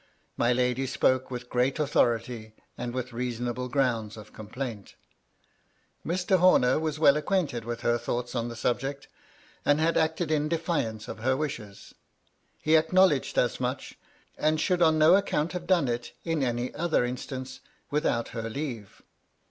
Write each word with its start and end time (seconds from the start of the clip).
My 0.35 0.51
lady 0.51 0.87
spoke 0.87 1.29
with 1.29 1.47
great 1.47 1.77
authority, 1.77 2.55
and 2.75 2.91
with 2.91 3.13
reasonable 3.13 3.69
grounds 3.69 4.17
of 4.17 4.33
complaint 4.33 4.95
Mr. 6.03 6.39
Homer 6.39 6.79
was 6.79 6.97
well 6.97 7.17
acquainted 7.17 7.65
with 7.65 7.81
her 7.81 7.99
thoughts 7.99 8.33
on 8.33 8.47
the 8.49 8.55
subject, 8.55 9.07
and 9.63 9.79
had 9.79 9.97
acted 9.97 10.31
in 10.31 10.49
defiance 10.49 11.07
of 11.07 11.19
her 11.19 11.37
wishes. 11.37 11.93
He 12.59 12.75
acknowledged 12.75 13.37
as 13.37 13.59
much, 13.59 13.93
and 14.39 14.59
should 14.59 14.81
on 14.81 14.97
no 14.97 15.13
account 15.13 15.51
have 15.51 15.67
done 15.67 15.87
it, 15.87 16.13
in 16.23 16.41
any 16.41 16.73
other 16.73 17.05
instance, 17.05 17.59
with 17.91 18.03
out 18.07 18.29
her 18.29 18.49
leave. 18.49 19.03